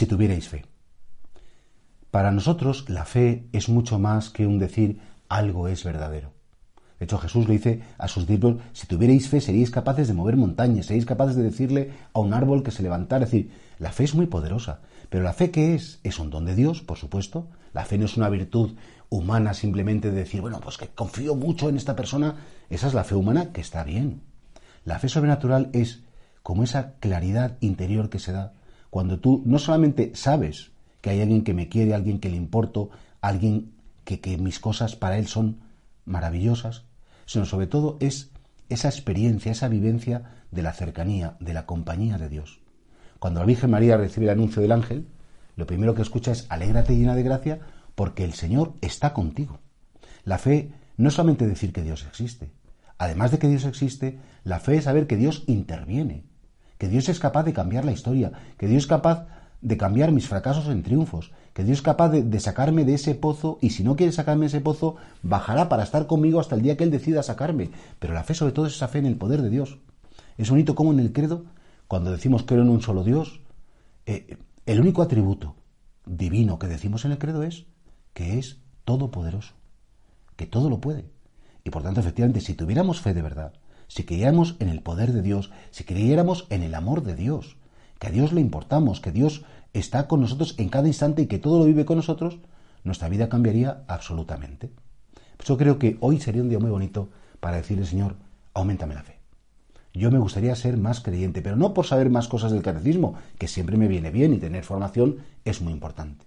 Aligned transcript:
Si 0.00 0.06
tuvierais 0.06 0.48
fe. 0.48 0.64
Para 2.10 2.32
nosotros 2.32 2.88
la 2.88 3.04
fe 3.04 3.50
es 3.52 3.68
mucho 3.68 3.98
más 3.98 4.30
que 4.30 4.46
un 4.46 4.58
decir 4.58 4.98
algo 5.28 5.68
es 5.68 5.84
verdadero. 5.84 6.32
De 6.98 7.04
hecho, 7.04 7.18
Jesús 7.18 7.46
le 7.46 7.58
dice 7.58 7.82
a 7.98 8.08
sus 8.08 8.26
discípulos, 8.26 8.62
si 8.72 8.86
tuvierais 8.86 9.28
fe 9.28 9.42
seríais 9.42 9.70
capaces 9.70 10.08
de 10.08 10.14
mover 10.14 10.38
montañas, 10.38 10.86
seríais 10.86 11.04
capaces 11.04 11.36
de 11.36 11.42
decirle 11.42 11.92
a 12.14 12.20
un 12.20 12.32
árbol 12.32 12.62
que 12.62 12.70
se 12.70 12.82
levantara. 12.82 13.24
Es 13.24 13.30
decir, 13.30 13.52
la 13.78 13.92
fe 13.92 14.04
es 14.04 14.14
muy 14.14 14.24
poderosa. 14.24 14.80
Pero 15.10 15.22
la 15.22 15.34
fe 15.34 15.50
que 15.50 15.74
es, 15.74 16.00
es 16.02 16.18
un 16.18 16.30
don 16.30 16.46
de 16.46 16.54
Dios, 16.54 16.80
por 16.80 16.96
supuesto. 16.96 17.48
La 17.74 17.84
fe 17.84 17.98
no 17.98 18.06
es 18.06 18.16
una 18.16 18.30
virtud 18.30 18.76
humana 19.10 19.52
simplemente 19.52 20.10
de 20.10 20.16
decir, 20.16 20.40
bueno, 20.40 20.60
pues 20.62 20.78
que 20.78 20.88
confío 20.88 21.34
mucho 21.34 21.68
en 21.68 21.76
esta 21.76 21.94
persona. 21.94 22.36
Esa 22.70 22.86
es 22.86 22.94
la 22.94 23.04
fe 23.04 23.16
humana 23.16 23.52
que 23.52 23.60
está 23.60 23.84
bien. 23.84 24.22
La 24.82 24.98
fe 24.98 25.10
sobrenatural 25.10 25.68
es 25.74 26.04
como 26.42 26.64
esa 26.64 26.94
claridad 27.00 27.58
interior 27.60 28.08
que 28.08 28.18
se 28.18 28.32
da 28.32 28.54
cuando 28.90 29.18
tú 29.18 29.42
no 29.46 29.58
solamente 29.58 30.12
sabes 30.14 30.72
que 31.00 31.10
hay 31.10 31.20
alguien 31.20 31.44
que 31.44 31.54
me 31.54 31.68
quiere, 31.68 31.94
alguien 31.94 32.18
que 32.18 32.28
le 32.28 32.36
importo, 32.36 32.90
alguien 33.20 33.72
que, 34.04 34.20
que 34.20 34.36
mis 34.36 34.60
cosas 34.60 34.96
para 34.96 35.18
él 35.18 35.26
son 35.28 35.60
maravillosas, 36.04 36.84
sino 37.26 37.46
sobre 37.46 37.66
todo 37.66 37.96
es 38.00 38.30
esa 38.68 38.88
experiencia, 38.88 39.52
esa 39.52 39.68
vivencia 39.68 40.24
de 40.50 40.62
la 40.62 40.72
cercanía, 40.72 41.36
de 41.40 41.54
la 41.54 41.66
compañía 41.66 42.18
de 42.18 42.28
Dios. 42.28 42.60
Cuando 43.18 43.40
la 43.40 43.46
Virgen 43.46 43.70
María 43.70 43.96
recibe 43.96 44.26
el 44.26 44.32
anuncio 44.32 44.62
del 44.62 44.72
ángel, 44.72 45.06
lo 45.56 45.66
primero 45.66 45.94
que 45.94 46.02
escucha 46.02 46.32
es 46.32 46.46
alégrate 46.48 46.96
llena 46.96 47.14
de 47.14 47.22
gracia 47.22 47.60
porque 47.94 48.24
el 48.24 48.32
Señor 48.32 48.74
está 48.80 49.12
contigo. 49.12 49.60
La 50.24 50.38
fe 50.38 50.72
no 50.96 51.08
es 51.08 51.14
solamente 51.14 51.46
decir 51.46 51.72
que 51.72 51.82
Dios 51.82 52.06
existe. 52.08 52.50
Además 52.98 53.30
de 53.30 53.38
que 53.38 53.48
Dios 53.48 53.64
existe, 53.64 54.18
la 54.44 54.60
fe 54.60 54.76
es 54.76 54.84
saber 54.84 55.06
que 55.06 55.16
Dios 55.16 55.44
interviene, 55.46 56.24
que 56.80 56.88
Dios 56.88 57.10
es 57.10 57.20
capaz 57.20 57.42
de 57.42 57.52
cambiar 57.52 57.84
la 57.84 57.92
historia, 57.92 58.32
que 58.56 58.66
Dios 58.66 58.84
es 58.84 58.86
capaz 58.86 59.26
de 59.60 59.76
cambiar 59.76 60.12
mis 60.12 60.26
fracasos 60.26 60.66
en 60.68 60.82
triunfos, 60.82 61.30
que 61.52 61.62
Dios 61.62 61.80
es 61.80 61.82
capaz 61.82 62.08
de, 62.08 62.40
sacarme 62.40 62.86
de 62.86 62.94
ese 62.94 63.14
pozo 63.14 63.58
y 63.60 63.68
si 63.68 63.84
no 63.84 63.96
quiere 63.96 64.12
sacarme 64.12 64.44
de 64.44 64.46
ese 64.46 64.62
pozo, 64.62 64.96
bajará 65.22 65.68
para 65.68 65.82
estar 65.82 66.06
conmigo 66.06 66.40
hasta 66.40 66.54
el 66.54 66.62
día 66.62 66.78
que 66.78 66.84
Él 66.84 66.90
decida 66.90 67.22
sacarme. 67.22 67.70
Pero 67.98 68.14
la 68.14 68.24
fe 68.24 68.32
sobre 68.32 68.52
todo 68.52 68.64
es 68.64 68.76
esa 68.76 68.88
fe 68.88 68.96
en 68.96 69.04
el 69.04 69.16
poder 69.16 69.42
de 69.42 69.50
Dios. 69.50 69.76
Es 70.38 70.48
bonito 70.48 70.74
como 70.74 70.90
en 70.90 71.00
el 71.00 71.12
credo, 71.12 71.44
cuando 71.86 72.12
decimos 72.12 72.44
creo 72.44 72.62
en 72.62 72.70
un 72.70 72.80
solo 72.80 73.04
Dios, 73.04 73.42
eh, 74.06 74.38
el 74.64 74.80
único 74.80 75.02
atributo 75.02 75.56
divino 76.06 76.58
que 76.58 76.66
decimos 76.66 77.04
en 77.04 77.12
el 77.12 77.18
credo 77.18 77.42
es 77.42 77.66
que 78.14 78.38
es 78.38 78.56
todopoderoso, 78.86 79.52
que 80.34 80.46
todo 80.46 80.70
lo 80.70 80.80
puede. 80.80 81.04
Y 81.62 81.68
por 81.68 81.82
tanto, 81.82 82.00
efectivamente, 82.00 82.40
si 82.40 82.54
tuviéramos 82.54 83.02
fe 83.02 83.12
de 83.12 83.20
verdad, 83.20 83.52
si 83.90 84.04
creyéramos 84.04 84.54
en 84.60 84.68
el 84.68 84.82
poder 84.82 85.12
de 85.12 85.20
Dios, 85.20 85.50
si 85.72 85.82
creyéramos 85.82 86.46
en 86.50 86.62
el 86.62 86.76
amor 86.76 87.02
de 87.02 87.16
Dios, 87.16 87.56
que 87.98 88.06
a 88.06 88.10
Dios 88.10 88.32
le 88.32 88.40
importamos, 88.40 89.00
que 89.00 89.10
Dios 89.10 89.44
está 89.72 90.06
con 90.06 90.20
nosotros 90.20 90.54
en 90.58 90.68
cada 90.68 90.86
instante 90.86 91.22
y 91.22 91.26
que 91.26 91.40
todo 91.40 91.58
lo 91.58 91.64
vive 91.64 91.84
con 91.84 91.96
nosotros, 91.96 92.38
nuestra 92.84 93.08
vida 93.08 93.28
cambiaría 93.28 93.82
absolutamente. 93.88 94.70
Eso 95.42 95.56
creo 95.56 95.80
que 95.80 95.98
hoy 95.98 96.20
sería 96.20 96.40
un 96.40 96.48
día 96.48 96.60
muy 96.60 96.70
bonito 96.70 97.08
para 97.40 97.56
decirle, 97.56 97.84
Señor, 97.84 98.14
aumentame 98.54 98.94
la 98.94 99.02
fe. 99.02 99.18
Yo 99.92 100.12
me 100.12 100.20
gustaría 100.20 100.54
ser 100.54 100.76
más 100.76 101.00
creyente, 101.00 101.42
pero 101.42 101.56
no 101.56 101.74
por 101.74 101.84
saber 101.84 102.10
más 102.10 102.28
cosas 102.28 102.52
del 102.52 102.62
catecismo, 102.62 103.16
que 103.38 103.48
siempre 103.48 103.76
me 103.76 103.88
viene 103.88 104.12
bien 104.12 104.32
y 104.32 104.38
tener 104.38 104.62
formación 104.62 105.16
es 105.44 105.62
muy 105.62 105.72
importante, 105.72 106.26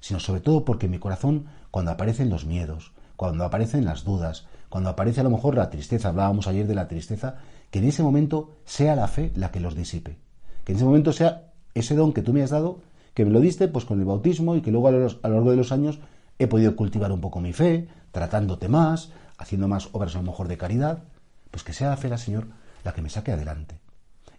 sino 0.00 0.20
sobre 0.20 0.40
todo 0.40 0.64
porque 0.64 0.88
mi 0.88 0.98
corazón, 0.98 1.48
cuando 1.70 1.90
aparecen 1.90 2.30
los 2.30 2.46
miedos, 2.46 2.92
cuando 3.16 3.44
aparecen 3.44 3.84
las 3.84 4.04
dudas, 4.04 4.46
cuando 4.74 4.90
aparece 4.90 5.20
a 5.20 5.22
lo 5.22 5.30
mejor 5.30 5.54
la 5.54 5.70
tristeza, 5.70 6.08
hablábamos 6.08 6.48
ayer 6.48 6.66
de 6.66 6.74
la 6.74 6.88
tristeza, 6.88 7.36
que 7.70 7.78
en 7.78 7.84
ese 7.84 8.02
momento 8.02 8.56
sea 8.64 8.96
la 8.96 9.06
fe 9.06 9.30
la 9.36 9.52
que 9.52 9.60
los 9.60 9.76
disipe, 9.76 10.16
que 10.64 10.72
en 10.72 10.78
ese 10.78 10.84
momento 10.84 11.12
sea 11.12 11.52
ese 11.74 11.94
don 11.94 12.12
que 12.12 12.22
tú 12.22 12.32
me 12.32 12.42
has 12.42 12.50
dado, 12.50 12.80
que 13.14 13.24
me 13.24 13.30
lo 13.30 13.38
diste 13.38 13.68
pues 13.68 13.84
con 13.84 14.00
el 14.00 14.04
bautismo 14.04 14.56
y 14.56 14.62
que 14.62 14.72
luego 14.72 14.88
a 14.88 14.90
lo, 14.90 15.08
largo 15.22 15.52
de 15.52 15.56
los 15.56 15.70
años 15.70 16.00
he 16.40 16.48
podido 16.48 16.74
cultivar 16.74 17.12
un 17.12 17.20
poco 17.20 17.40
mi 17.40 17.52
fe, 17.52 17.86
tratándote 18.10 18.66
más, 18.66 19.12
haciendo 19.38 19.68
más 19.68 19.90
obras 19.92 20.16
a 20.16 20.18
lo 20.18 20.24
mejor 20.24 20.48
de 20.48 20.58
caridad, 20.58 21.04
pues 21.52 21.62
que 21.62 21.72
sea 21.72 21.90
la 21.90 21.96
fe 21.96 22.08
la 22.08 22.18
Señor 22.18 22.48
la 22.82 22.94
que 22.94 23.00
me 23.00 23.10
saque 23.10 23.30
adelante. 23.30 23.78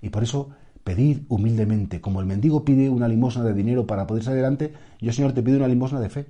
Y 0.02 0.10
por 0.10 0.24
eso 0.24 0.50
pedir 0.84 1.26
humildemente, 1.30 2.02
como 2.02 2.20
el 2.20 2.26
mendigo 2.26 2.66
pide 2.66 2.90
una 2.90 3.08
limosna 3.08 3.46
de 3.46 3.54
dinero 3.54 3.88
para 3.88 4.06
poder 4.06 4.26
salir 4.26 4.40
adelante, 4.40 4.74
yo 5.00 5.14
Señor 5.14 5.32
te 5.32 5.42
pido 5.42 5.56
una 5.56 5.70
limosna 5.70 6.02
de 6.02 6.10
fe 6.10 6.26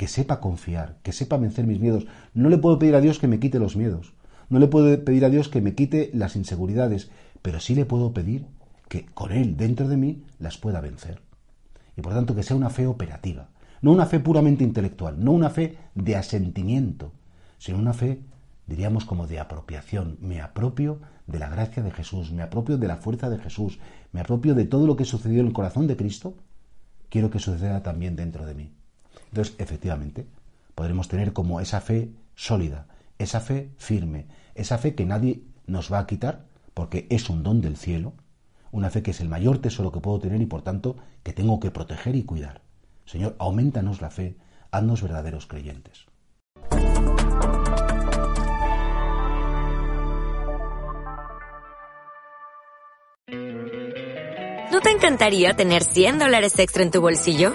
que 0.00 0.08
sepa 0.08 0.40
confiar, 0.40 0.96
que 1.02 1.12
sepa 1.12 1.36
vencer 1.36 1.66
mis 1.66 1.78
miedos. 1.78 2.06
No 2.32 2.48
le 2.48 2.56
puedo 2.56 2.78
pedir 2.78 2.94
a 2.94 3.02
Dios 3.02 3.18
que 3.18 3.28
me 3.28 3.38
quite 3.38 3.58
los 3.58 3.76
miedos, 3.76 4.14
no 4.48 4.58
le 4.58 4.66
puedo 4.66 5.04
pedir 5.04 5.26
a 5.26 5.28
Dios 5.28 5.50
que 5.50 5.60
me 5.60 5.74
quite 5.74 6.10
las 6.14 6.36
inseguridades, 6.36 7.10
pero 7.42 7.60
sí 7.60 7.74
le 7.74 7.84
puedo 7.84 8.14
pedir 8.14 8.46
que 8.88 9.04
con 9.04 9.30
Él 9.30 9.58
dentro 9.58 9.88
de 9.88 9.98
mí 9.98 10.24
las 10.38 10.56
pueda 10.56 10.80
vencer. 10.80 11.20
Y 11.98 12.00
por 12.00 12.14
tanto 12.14 12.34
que 12.34 12.42
sea 12.42 12.56
una 12.56 12.70
fe 12.70 12.86
operativa, 12.86 13.50
no 13.82 13.92
una 13.92 14.06
fe 14.06 14.20
puramente 14.20 14.64
intelectual, 14.64 15.22
no 15.22 15.32
una 15.32 15.50
fe 15.50 15.76
de 15.94 16.16
asentimiento, 16.16 17.12
sino 17.58 17.76
una 17.76 17.92
fe, 17.92 18.22
diríamos, 18.66 19.04
como 19.04 19.26
de 19.26 19.38
apropiación. 19.38 20.16
Me 20.22 20.40
apropio 20.40 21.02
de 21.26 21.40
la 21.40 21.50
gracia 21.50 21.82
de 21.82 21.90
Jesús, 21.90 22.32
me 22.32 22.40
apropio 22.40 22.78
de 22.78 22.88
la 22.88 22.96
fuerza 22.96 23.28
de 23.28 23.36
Jesús, 23.36 23.78
me 24.12 24.22
apropio 24.22 24.54
de 24.54 24.64
todo 24.64 24.86
lo 24.86 24.96
que 24.96 25.04
sucedió 25.04 25.40
en 25.40 25.48
el 25.48 25.52
corazón 25.52 25.86
de 25.86 25.98
Cristo, 25.98 26.38
quiero 27.10 27.28
que 27.28 27.38
suceda 27.38 27.82
también 27.82 28.16
dentro 28.16 28.46
de 28.46 28.54
mí. 28.54 28.79
Entonces, 29.30 29.54
efectivamente, 29.58 30.26
podremos 30.74 31.08
tener 31.08 31.32
como 31.32 31.60
esa 31.60 31.80
fe 31.80 32.10
sólida, 32.34 32.86
esa 33.18 33.40
fe 33.40 33.70
firme, 33.76 34.26
esa 34.54 34.78
fe 34.78 34.94
que 34.94 35.06
nadie 35.06 35.42
nos 35.66 35.92
va 35.92 36.00
a 36.00 36.06
quitar, 36.06 36.46
porque 36.74 37.06
es 37.10 37.30
un 37.30 37.42
don 37.42 37.60
del 37.60 37.76
cielo, 37.76 38.14
una 38.72 38.90
fe 38.90 39.02
que 39.02 39.12
es 39.12 39.20
el 39.20 39.28
mayor 39.28 39.58
tesoro 39.58 39.92
que 39.92 40.00
puedo 40.00 40.18
tener 40.18 40.40
y 40.40 40.46
por 40.46 40.62
tanto 40.62 40.96
que 41.22 41.32
tengo 41.32 41.60
que 41.60 41.70
proteger 41.70 42.16
y 42.16 42.24
cuidar. 42.24 42.62
Señor, 43.04 43.36
aumentanos 43.38 44.00
la 44.00 44.10
fe, 44.10 44.36
haznos 44.70 45.02
verdaderos 45.02 45.46
creyentes. 45.46 46.06
¿No 54.72 54.80
te 54.80 54.90
encantaría 54.90 55.54
tener 55.54 55.84
100 55.84 56.18
dólares 56.20 56.58
extra 56.58 56.82
en 56.82 56.90
tu 56.90 57.00
bolsillo? 57.00 57.54